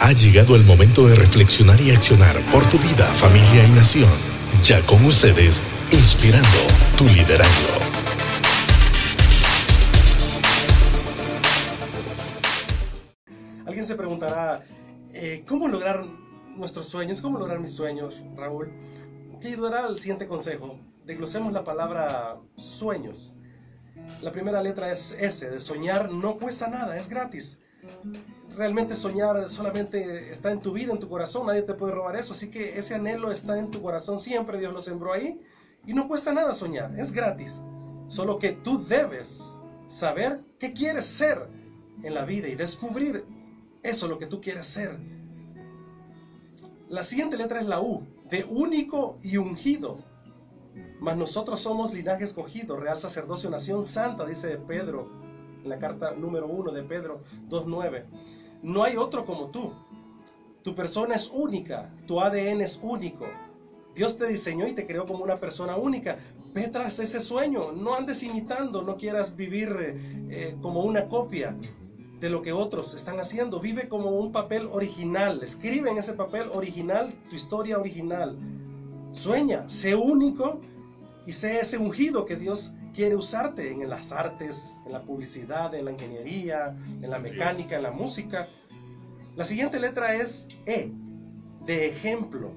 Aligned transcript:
Ha 0.00 0.12
llegado 0.12 0.54
el 0.54 0.62
momento 0.62 1.08
de 1.08 1.16
reflexionar 1.16 1.80
y 1.80 1.90
accionar 1.90 2.38
por 2.52 2.64
tu 2.68 2.78
vida, 2.78 3.12
familia 3.14 3.66
y 3.66 3.72
nación. 3.72 4.08
Ya 4.62 4.84
con 4.86 5.04
ustedes, 5.04 5.60
inspirando 5.90 6.48
tu 6.96 7.08
liderazgo. 7.08 7.80
Alguien 13.66 13.84
se 13.84 13.96
preguntará, 13.96 14.62
eh, 15.14 15.44
¿cómo 15.48 15.66
lograr 15.66 16.04
nuestros 16.56 16.86
sueños? 16.86 17.20
¿Cómo 17.20 17.40
lograr 17.40 17.58
mis 17.58 17.74
sueños, 17.74 18.22
Raúl? 18.36 18.68
Te 19.40 19.48
ayudará 19.48 19.88
el 19.88 19.98
siguiente 19.98 20.28
consejo. 20.28 20.78
Desglosemos 21.06 21.52
la 21.52 21.64
palabra 21.64 22.36
sueños. 22.56 23.34
La 24.22 24.30
primera 24.30 24.62
letra 24.62 24.92
es 24.92 25.16
S, 25.18 25.50
de 25.50 25.58
soñar 25.58 26.12
no 26.12 26.36
cuesta 26.36 26.68
nada, 26.68 26.96
es 26.96 27.08
gratis 27.08 27.58
realmente 28.58 28.96
soñar 28.96 29.48
solamente 29.48 30.30
está 30.32 30.50
en 30.50 30.60
tu 30.60 30.72
vida, 30.72 30.92
en 30.92 30.98
tu 30.98 31.08
corazón, 31.08 31.46
nadie 31.46 31.62
te 31.62 31.74
puede 31.74 31.94
robar 31.94 32.16
eso, 32.16 32.32
así 32.32 32.50
que 32.50 32.76
ese 32.76 32.96
anhelo 32.96 33.30
está 33.30 33.56
en 33.56 33.70
tu 33.70 33.80
corazón 33.80 34.18
siempre, 34.18 34.58
Dios 34.58 34.72
lo 34.72 34.82
sembró 34.82 35.12
ahí 35.12 35.40
y 35.86 35.94
no 35.94 36.08
cuesta 36.08 36.32
nada 36.32 36.52
soñar, 36.52 36.92
es 36.98 37.12
gratis, 37.12 37.60
solo 38.08 38.36
que 38.38 38.50
tú 38.50 38.84
debes 38.84 39.48
saber 39.86 40.40
qué 40.58 40.72
quieres 40.72 41.06
ser 41.06 41.46
en 42.02 42.14
la 42.14 42.24
vida 42.24 42.48
y 42.48 42.56
descubrir 42.56 43.24
eso, 43.84 44.08
lo 44.08 44.18
que 44.18 44.26
tú 44.26 44.40
quieres 44.40 44.66
ser. 44.66 44.98
La 46.88 47.04
siguiente 47.04 47.36
letra 47.36 47.60
es 47.60 47.66
la 47.66 47.80
U, 47.80 48.02
de 48.28 48.44
único 48.44 49.18
y 49.22 49.36
ungido. 49.36 49.98
Mas 51.00 51.16
nosotros 51.16 51.60
somos 51.60 51.94
linaje 51.94 52.24
escogido, 52.24 52.76
real 52.76 52.98
sacerdocio, 52.98 53.50
nación 53.50 53.84
santa, 53.84 54.26
dice 54.26 54.58
Pedro 54.66 55.08
en 55.62 55.68
la 55.68 55.78
carta 55.78 56.12
número 56.12 56.46
1 56.48 56.72
de 56.72 56.82
Pedro 56.82 57.22
2.9. 57.48 58.04
No 58.62 58.82
hay 58.82 58.96
otro 58.96 59.24
como 59.24 59.46
tú. 59.46 59.72
Tu 60.62 60.74
persona 60.74 61.14
es 61.14 61.30
única, 61.32 61.90
tu 62.06 62.20
ADN 62.20 62.60
es 62.60 62.80
único. 62.82 63.26
Dios 63.94 64.16
te 64.16 64.26
diseñó 64.26 64.66
y 64.66 64.72
te 64.72 64.86
creó 64.86 65.06
como 65.06 65.24
una 65.24 65.36
persona 65.36 65.76
única. 65.76 66.18
Ve 66.54 66.68
tras 66.68 66.98
ese 66.98 67.20
sueño, 67.20 67.72
no 67.72 67.94
andes 67.94 68.22
imitando, 68.22 68.82
no 68.82 68.96
quieras 68.96 69.36
vivir 69.36 69.70
eh, 70.30 70.56
como 70.62 70.82
una 70.82 71.08
copia 71.08 71.56
de 72.20 72.30
lo 72.30 72.42
que 72.42 72.52
otros 72.52 72.94
están 72.94 73.20
haciendo. 73.20 73.60
Vive 73.60 73.88
como 73.88 74.10
un 74.10 74.32
papel 74.32 74.68
original, 74.70 75.42
escribe 75.42 75.90
en 75.90 75.98
ese 75.98 76.14
papel 76.14 76.48
original 76.52 77.12
tu 77.30 77.36
historia 77.36 77.78
original. 77.78 78.36
Sueña, 79.12 79.68
sé 79.68 79.94
único 79.94 80.60
y 81.26 81.32
sé 81.32 81.60
ese 81.60 81.78
ungido 81.78 82.24
que 82.24 82.36
Dios 82.36 82.72
quiere 82.98 83.14
usarte 83.14 83.70
en 83.70 83.88
las 83.88 84.10
artes, 84.10 84.74
en 84.84 84.90
la 84.90 85.02
publicidad, 85.02 85.72
en 85.72 85.84
la 85.84 85.92
ingeniería, 85.92 86.76
en 87.00 87.08
la 87.08 87.20
mecánica, 87.20 87.76
en 87.76 87.84
la 87.84 87.92
música. 87.92 88.48
La 89.36 89.44
siguiente 89.44 89.78
letra 89.78 90.14
es 90.14 90.48
E, 90.66 90.90
de 91.64 91.86
ejemplo. 91.86 92.50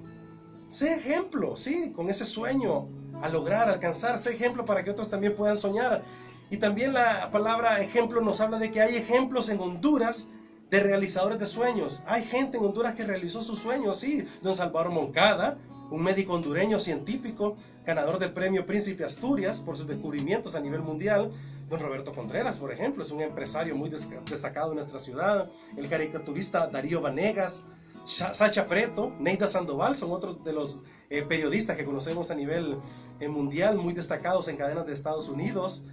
Sé 0.67 0.95
ejemplo, 0.95 1.55
sí, 1.55 1.91
con 1.95 2.09
ese 2.09 2.25
sueño 2.25 2.89
a 3.21 3.29
lograr, 3.29 3.69
alcanzar, 3.69 4.17
sé 4.17 4.31
ejemplo 4.31 4.65
para 4.65 4.83
que 4.83 4.89
otros 4.89 5.09
también 5.09 5.35
puedan 5.35 5.57
soñar. 5.57 6.01
Y 6.49 6.57
también 6.57 6.93
la 6.93 7.29
palabra 7.29 7.79
ejemplo 7.79 8.19
nos 8.19 8.41
habla 8.41 8.57
de 8.57 8.71
que 8.71 8.81
hay 8.81 8.95
ejemplos 8.95 9.47
en 9.49 9.59
Honduras 9.59 10.27
de 10.71 10.79
realizadores 10.79 11.37
de 11.37 11.45
sueños. 11.45 12.01
Hay 12.07 12.23
gente 12.23 12.57
en 12.57 12.63
Honduras 12.63 12.95
que 12.95 13.05
realizó 13.05 13.41
sus 13.43 13.59
sueños, 13.59 13.99
sí, 13.99 14.25
don 14.41 14.55
Salvador 14.55 14.89
Moncada, 14.89 15.57
un 15.91 16.01
médico 16.01 16.33
hondureño 16.33 16.79
científico, 16.79 17.57
ganador 17.85 18.17
del 18.17 18.31
premio 18.31 18.65
Príncipe 18.65 19.03
Asturias 19.03 19.59
por 19.59 19.75
sus 19.75 19.85
descubrimientos 19.85 20.55
a 20.55 20.61
nivel 20.61 20.81
mundial. 20.81 21.29
Don 21.69 21.81
Roberto 21.81 22.13
Contreras, 22.13 22.57
por 22.57 22.71
ejemplo, 22.71 23.03
es 23.03 23.11
un 23.11 23.21
empresario 23.21 23.75
muy 23.75 23.89
destacado 23.89 24.71
en 24.71 24.77
nuestra 24.77 24.99
ciudad. 24.99 25.49
El 25.75 25.89
caricaturista 25.89 26.67
Darío 26.67 27.01
Vanegas, 27.01 27.65
Sacha 28.05 28.65
Preto, 28.65 29.13
Neida 29.19 29.47
Sandoval 29.47 29.95
son 29.95 30.11
otros 30.11 30.43
de 30.43 30.53
los 30.53 30.81
eh, 31.09 31.21
periodistas 31.21 31.77
que 31.77 31.85
conocemos 31.85 32.31
a 32.31 32.35
nivel 32.35 32.77
eh, 33.19 33.27
mundial, 33.27 33.77
muy 33.77 33.93
destacados 33.93 34.47
en 34.47 34.57
cadenas 34.57 34.85
de 34.87 34.93
Estados 34.93 35.29
Unidos. 35.29 35.83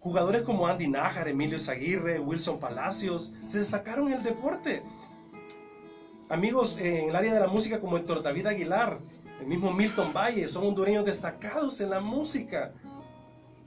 Jugadores 0.00 0.42
como 0.42 0.66
Andy 0.66 0.88
Nájar, 0.88 1.28
Emilio 1.28 1.58
Zaguirre, 1.58 2.18
Wilson 2.18 2.58
Palacios, 2.58 3.32
se 3.48 3.58
destacaron 3.58 4.08
en 4.08 4.14
el 4.14 4.22
deporte. 4.22 4.82
Amigos 6.28 6.78
eh, 6.78 7.02
en 7.02 7.10
el 7.10 7.16
área 7.16 7.34
de 7.34 7.40
la 7.40 7.48
música 7.48 7.80
como 7.80 7.96
Héctor 7.96 8.22
David 8.22 8.46
Aguilar, 8.46 8.98
el 9.40 9.46
mismo 9.46 9.72
Milton 9.72 10.12
Valle, 10.12 10.48
son 10.48 10.66
hondureños 10.66 11.04
destacados 11.04 11.80
en 11.80 11.90
la 11.90 12.00
música 12.00 12.72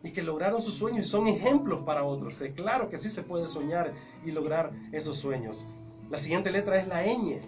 y 0.03 0.11
que 0.11 0.23
lograron 0.23 0.61
sus 0.61 0.73
sueños 0.73 1.05
y 1.05 1.09
son 1.09 1.27
ejemplos 1.27 1.81
para 1.85 2.03
otros. 2.03 2.41
claro 2.55 2.89
que 2.89 2.97
sí 2.97 3.09
se 3.09 3.23
puede 3.23 3.47
soñar 3.47 3.93
y 4.25 4.31
lograr 4.31 4.71
esos 4.91 5.17
sueños. 5.17 5.65
La 6.09 6.17
siguiente 6.17 6.51
letra 6.51 6.77
es 6.77 6.87
la 6.87 7.03
ñ. 7.03 7.39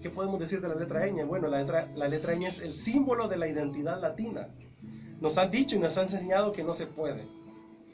¿Y 0.00 0.02
qué 0.02 0.08
podemos 0.08 0.40
decir 0.40 0.62
de 0.62 0.68
la 0.70 0.76
letra 0.76 1.06
ñ? 1.06 1.26
Bueno, 1.26 1.46
la 1.48 1.58
letra, 1.58 1.86
la 1.94 2.08
letra 2.08 2.34
ñ 2.34 2.46
es 2.46 2.62
el 2.62 2.72
símbolo 2.72 3.28
de 3.28 3.36
la 3.36 3.48
identidad 3.48 4.00
latina. 4.00 4.48
Nos 5.20 5.36
han 5.36 5.50
dicho 5.50 5.76
y 5.76 5.78
nos 5.78 5.98
han 5.98 6.04
enseñado 6.04 6.52
que 6.52 6.64
no 6.64 6.72
se 6.72 6.86
puede. 6.86 7.26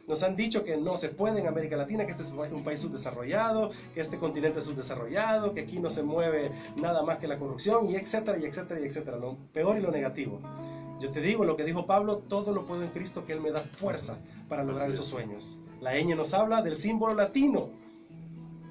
Nos 0.07 0.23
han 0.23 0.37
dicho 0.37 0.63
que 0.63 0.77
no 0.77 0.97
se 0.97 1.09
puede 1.09 1.41
en 1.41 1.49
América 1.49 1.77
Latina, 1.77 2.07
que 2.07 2.13
este 2.13 2.23
es 2.23 2.31
un 2.31 2.63
país 2.63 2.79
subdesarrollado, 2.79 3.73
que 3.93 4.03
este 4.03 4.21
continente 4.21 4.61
es 4.61 4.67
subdesarrollado, 4.67 5.53
que 5.53 5.63
aquí 5.63 5.81
no 5.81 5.91
se 5.91 6.05
mueve 6.05 6.53
nada 6.77 7.03
más 7.03 7.19
que 7.19 7.27
la 7.27 7.39
corrupción, 7.41 7.91
y 7.91 7.97
etcétera, 7.97 8.39
y 8.39 8.45
etcétera, 8.45 8.79
y 8.79 8.85
etcétera. 8.85 9.17
Lo 9.17 9.37
peor 9.53 9.77
y 9.77 9.81
lo 9.81 9.91
negativo. 9.91 10.41
Yo 11.01 11.11
te 11.11 11.21
digo 11.21 11.45
lo 11.45 11.57
que 11.57 11.65
dijo 11.65 11.87
Pablo, 11.87 12.19
todo 12.19 12.55
lo 12.55 12.67
puedo 12.67 12.85
en 12.85 12.91
Cristo, 12.91 13.25
que 13.27 13.33
Él 13.33 13.41
me 13.41 13.51
da 13.51 13.63
fuerza 13.63 14.17
para 14.49 14.63
lograr 14.63 14.89
esos 14.91 15.07
sueños. 15.07 15.59
La 15.81 15.99
ñ 15.99 16.15
nos 16.15 16.35
habla 16.35 16.63
del 16.63 16.77
símbolo 16.77 17.15
latino, 17.15 17.71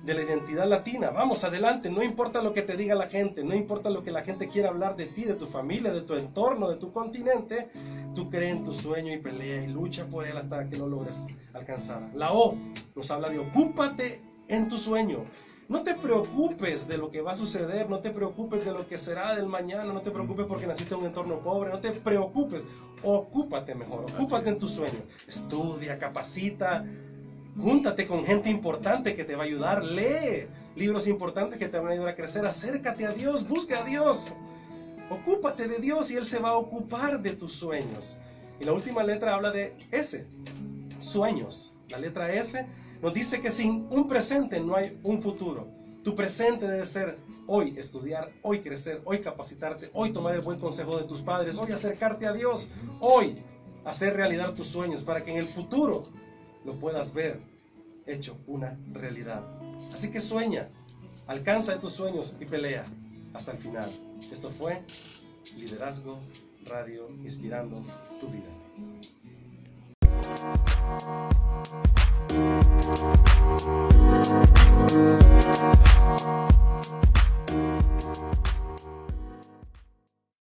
de 0.06 0.14
la 0.14 0.22
identidad 0.22 0.68
latina. 0.68 1.10
Vamos, 1.10 1.44
adelante, 1.44 1.90
no 1.90 2.04
importa 2.04 2.42
lo 2.42 2.54
que 2.54 2.62
te 2.62 2.78
diga 2.78 2.96
la 2.96 3.10
gente, 3.10 3.44
no 3.44 3.56
importa 3.56 3.90
lo 3.90 4.04
que 4.04 4.12
la 4.12 4.22
gente 4.22 4.48
quiera 4.48 4.70
hablar 4.70 4.96
de 4.96 5.08
ti, 5.08 5.26
de 5.26 5.34
tu 5.34 5.48
familia, 5.48 5.92
de 5.92 6.02
tu 6.02 6.14
entorno, 6.14 6.70
de 6.70 6.76
tu 6.76 6.92
continente, 6.92 7.70
tú 8.14 8.30
crees 8.30 8.56
en 8.56 8.64
tu 8.64 8.72
sueño 8.72 9.12
y 9.12 9.18
pelea 9.18 9.64
y 9.64 9.68
lucha 9.68 10.06
por 10.06 10.28
él 10.28 10.38
hasta 10.38 10.70
que 10.70 10.78
lo 10.78 10.88
logres 10.88 11.26
alcanzar. 11.54 12.12
La 12.14 12.32
O 12.34 12.56
nos 12.96 13.10
habla 13.10 13.30
de 13.30 13.40
ocúpate 13.40 14.22
en 14.48 14.68
tu 14.68 14.78
sueño. 14.78 15.26
No 15.68 15.82
te 15.82 15.96
preocupes 15.96 16.88
de 16.88 17.00
lo 17.00 17.10
que 17.10 17.22
va 17.22 17.32
a 17.32 17.36
suceder, 17.36 17.90
no 17.90 17.98
te 17.98 18.12
preocupes 18.12 18.64
de 18.64 18.72
lo 18.72 18.88
que 18.88 19.00
será 19.00 19.36
del 19.36 19.48
mañana, 19.48 19.92
no 19.92 20.02
te 20.02 20.12
preocupes 20.12 20.46
porque 20.46 20.68
naciste 20.68 20.94
en 20.94 21.00
un 21.00 21.08
entorno 21.08 21.42
pobre, 21.42 21.72
no 21.72 21.80
te 21.80 21.92
preocupes, 21.92 22.68
ocúpate 23.02 23.74
mejor, 23.74 24.06
ocúpate 24.12 24.52
en 24.52 24.60
tu 24.60 24.70
sueño. 24.70 25.00
Estudia, 25.28 25.98
capacita, 25.98 26.86
Júntate 27.58 28.06
con 28.06 28.26
gente 28.26 28.50
importante 28.50 29.16
que 29.16 29.24
te 29.24 29.36
va 29.36 29.44
a 29.44 29.46
ayudar. 29.46 29.84
Lee 29.84 30.48
libros 30.76 31.08
importantes 31.08 31.58
que 31.58 31.70
te 31.70 31.80
van 31.80 31.88
a 31.88 31.92
ayudar 31.92 32.10
a 32.10 32.16
crecer. 32.16 32.46
Acércate 32.46 33.06
a 33.06 33.12
Dios, 33.12 33.48
busca 33.48 33.82
a 33.82 33.86
Dios. 33.86 34.34
Ocúpate 35.10 35.68
de 35.68 35.80
Dios 35.80 36.12
y 36.12 36.16
Él 36.16 36.28
se 36.28 36.40
va 36.40 36.50
a 36.50 36.58
ocupar 36.58 37.22
de 37.22 37.32
tus 37.32 37.54
sueños. 37.54 38.18
Y 38.60 38.66
la 38.66 38.74
última 38.74 39.04
letra 39.04 39.36
habla 39.36 39.52
de 39.52 39.76
S, 39.92 40.26
sueños. 41.00 41.76
La 41.90 41.98
letra 42.00 42.34
S 42.34 42.66
nos 43.02 43.14
dice 43.14 43.42
que 43.42 43.52
sin 43.52 43.88
un 43.90 44.08
presente 44.08 44.60
no 44.60 44.76
hay 44.76 44.98
un 45.04 45.22
futuro. 45.22 45.68
Tu 46.04 46.14
presente 46.16 46.68
debe 46.68 46.86
ser 46.86 47.18
hoy 47.48 47.76
estudiar, 47.78 48.30
hoy 48.42 48.60
crecer, 48.60 49.02
hoy 49.06 49.20
capacitarte, 49.20 49.90
hoy 49.94 50.12
tomar 50.12 50.36
el 50.36 50.42
buen 50.42 50.60
consejo 50.60 50.98
de 50.98 51.06
tus 51.06 51.22
padres, 51.22 51.58
hoy 51.58 51.72
acercarte 51.72 52.26
a 52.26 52.34
Dios, 52.34 52.70
hoy 53.00 53.38
hacer 53.86 54.16
realidad 54.16 54.54
tus 54.54 54.68
sueños 54.68 55.04
para 55.04 55.24
que 55.24 55.32
en 55.32 55.38
el 55.38 55.48
futuro 55.48 56.04
lo 56.66 56.74
puedas 56.74 57.14
ver 57.14 57.40
hecho 58.06 58.38
una 58.48 58.78
realidad. 58.92 59.44
Así 59.94 60.12
que 60.12 60.20
sueña, 60.20 60.68
alcanza 61.28 61.80
tus 61.80 61.94
sueños 61.94 62.36
y 62.40 62.46
pelea 62.46 62.86
hasta 63.34 63.52
el 63.52 63.58
final. 63.60 63.92
Esto 64.32 64.52
fue 64.52 64.82
Liderazgo 65.56 66.20
Radio, 66.66 67.10
inspirando 67.24 67.84
tu 68.20 68.28
vida. 68.28 68.50